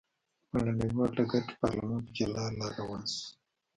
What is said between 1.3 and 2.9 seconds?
کې پارلمان په جلا لار